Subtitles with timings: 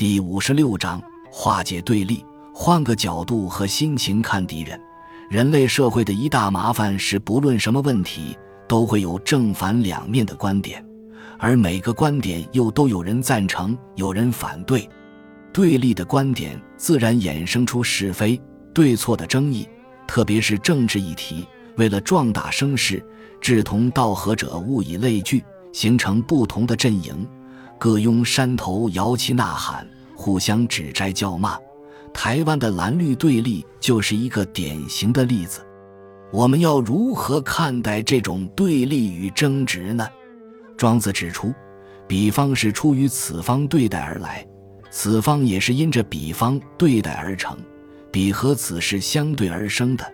[0.00, 0.98] 第五十六章
[1.30, 4.80] 化解对立，换个角度和心情看敌人。
[5.28, 8.34] 人类社会的一大麻烦是，不论什么问题，
[8.66, 10.82] 都会有正反两面的观点，
[11.38, 14.88] 而每个观点又都有人赞成，有人反对。
[15.52, 18.40] 对立的观点自然衍生出是非
[18.72, 19.68] 对错的争议，
[20.08, 21.46] 特别是政治议题。
[21.76, 23.04] 为了壮大声势，
[23.38, 25.44] 志同道合者物以类聚，
[25.74, 27.28] 形成不同的阵营。
[27.78, 29.88] 各拥山头摇旗呐喊，
[30.20, 31.58] 互相指摘叫骂。
[32.12, 35.66] 台湾的蓝绿对立就是一个典型的例子。
[36.30, 40.06] 我们要如何看待这种对立与争执呢？
[40.76, 41.54] 庄子指出，
[42.06, 44.46] 彼方是出于此方对待而来，
[44.90, 47.56] 此方也是因着彼方对待而成。
[48.12, 50.04] 彼和此是相对而生的，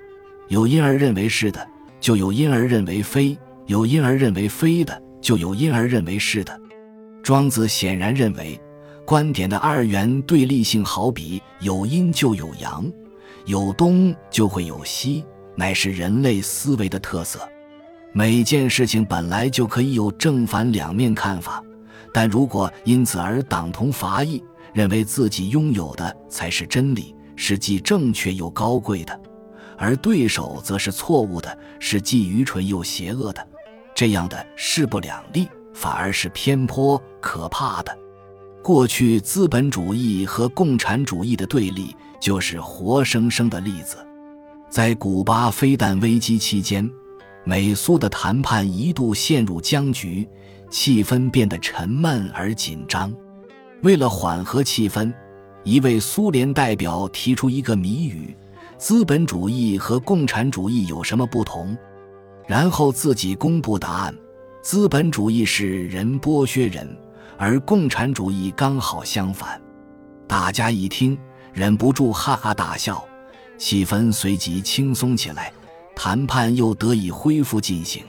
[0.47, 1.67] 有因而认为是的，
[1.99, 3.37] 就有因而认为非；
[3.67, 6.57] 有因而认为非的，就有因而认为是的。
[7.23, 8.59] 庄子显然认为，
[9.07, 12.85] 观点的二元对立性好比有阴就有阳，
[13.45, 17.39] 有东就会有西，乃是人类思维的特色。
[18.13, 21.63] 每件事情本来就可以有正反两面看法，
[22.13, 29.21] 但如果因此而党同伐异，认为自己拥有的才是真理，是既正确又高贵的，
[29.79, 33.47] 而对手则是错误的，是既愚蠢又邪恶的，
[33.95, 35.49] 这样的势不两立。
[35.75, 37.95] 反而是偏颇可怕的。
[38.67, 43.97] 过去资本主义和共产主义的对立就是活生生的例子。
[44.69, 46.91] 在古巴飞弹危机期间，
[47.45, 50.29] 美苏的谈判一度陷入僵局，
[50.69, 53.15] 气氛变得沉闷而紧张。
[53.85, 55.15] 为了缓和气氛，
[55.63, 58.37] 一位苏联代表提出一个谜语：
[58.77, 61.79] 资本主义和共产主义有什么不同？
[62.49, 64.13] 然后自己公布答案。
[64.61, 66.85] 资本主义是人剥削人，
[67.39, 69.61] 而共产主义刚好相反。
[70.27, 71.19] 大家一听，
[71.53, 73.05] 忍不住哈哈大笑，
[73.59, 75.53] 气氛随即轻松起来，
[75.95, 78.05] 谈判又得以恢复进行。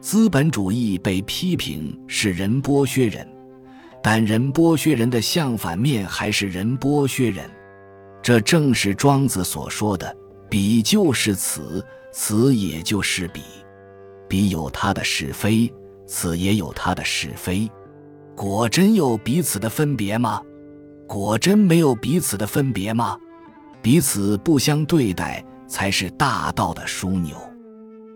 [0.00, 3.26] 资本主义被批评是人剥削人，
[4.02, 7.50] 但人剥削人的相反面还是人剥削人。
[8.22, 10.14] 这正是庄子所说的
[10.48, 13.40] “彼就是此，此也就是彼”。
[14.28, 15.72] 彼有他的是非。
[16.06, 17.70] 此也有他的是非，
[18.40, 20.40] 果真有彼此的分别吗？
[21.06, 23.14] 果真没有彼此的分别吗？
[23.82, 27.36] 彼此不相对待才是大道的枢纽。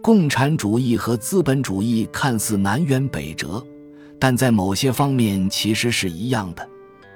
[0.03, 3.63] 共产主义和资本主义看似南辕北辙，
[4.19, 6.67] 但在某些方面其实是一样的。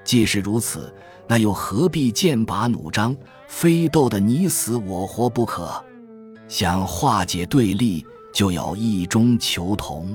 [0.05, 0.95] 既是如此，
[1.27, 5.83] 那又何必剑拔弩张，非斗得你死我活不可？
[6.47, 8.05] 想化解对立，
[8.35, 10.15] 就要异中求同。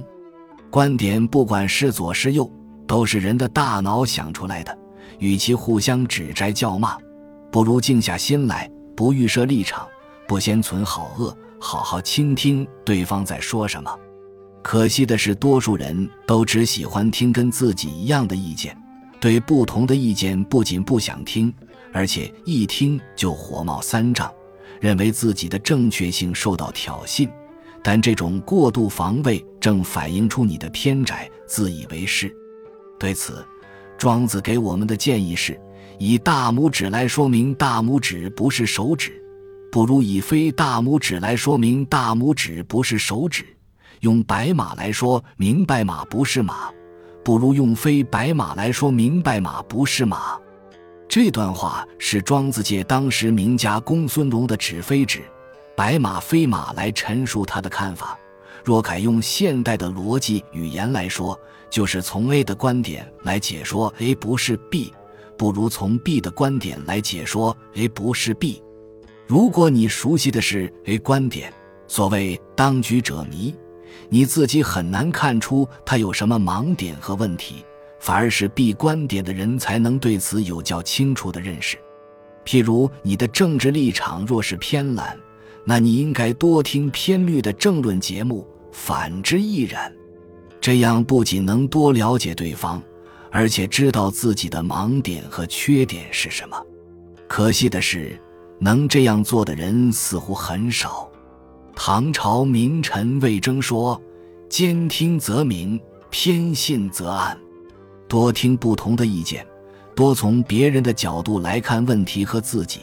[0.69, 2.47] 观点不管是左是右，
[2.87, 4.77] 都是人的大脑想出来的。
[5.19, 6.97] 与其互相指摘叫骂，
[7.51, 9.87] 不如静下心来，不预设立场，
[10.27, 13.99] 不先存好恶，好好倾听对方在说什么。
[14.61, 18.75] 可惜的是，多数人都只喜欢听跟自己一样的意见，
[19.19, 21.53] 对不同的意见不仅不想听，
[21.93, 24.31] 而且一听就火冒三丈，
[24.81, 27.29] 认为自己的正确性受到挑衅。
[27.83, 32.33] 但这种过度防卫正反映出你的偏窄、自以为是。
[33.03, 33.45] 对此，
[33.97, 35.59] 庄子给我们的建议是：
[35.99, 39.11] 以大拇指来说明大拇指不是手指，
[39.69, 43.43] 不如以非大拇指来说明大拇指不是手指；
[43.99, 46.71] 用白马来说明白马不是马，
[47.25, 50.39] 不如用非白马来说明白马不是马。
[51.09, 55.19] 这段话是庄子借当时名家公孙龙的“指非指”。
[55.75, 58.17] 白马非马来陈述他的看法，
[58.63, 61.37] 若改用现代的逻辑语言来说，
[61.69, 64.93] 就是从 A 的观点来解说 A 不是 B，
[65.37, 68.63] 不如从 B 的观点来解说 A 不是 B。
[69.27, 71.51] 如果你熟悉的是 A 观点，
[71.87, 73.53] 所谓当局者迷，
[74.07, 77.65] 你自己很难看出他有什么盲点和问题，
[77.99, 81.77] 反而是 B 观点的人才能对此有较清楚的认识。
[82.45, 85.19] 譬如你的政治立场若是偏蓝。
[85.65, 89.89] 那你应该多听偏绿的政论节目，反之亦然。
[90.59, 92.81] 这样不仅能多了解对方，
[93.31, 96.61] 而且知道自己的盲点和缺点是什么。
[97.27, 98.19] 可惜的是，
[98.59, 101.09] 能这样做的人似乎很少。
[101.75, 103.99] 唐朝名臣魏征说
[104.47, 105.79] ：“兼听则明，
[106.09, 107.37] 偏信则暗。”
[108.07, 109.45] 多听不同的意见，
[109.95, 112.81] 多从别人的角度来看问题和自己，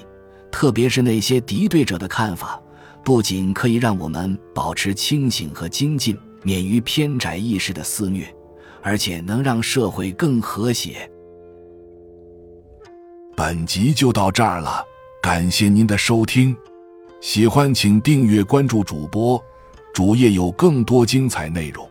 [0.50, 2.60] 特别是那些敌对者的看法。
[3.04, 8.32] 不仅可以让我们保持清醒和精进，免于偏窄意识的肆虐，
[8.82, 11.10] 而且能让社会更和谐。
[13.36, 14.84] 本集就到这儿了，
[15.22, 16.54] 感谢您的收听，
[17.20, 19.42] 喜欢请订阅关注主播，
[19.92, 21.89] 主页有更多精彩内容。